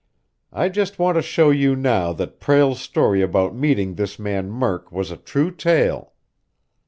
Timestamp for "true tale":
5.17-6.13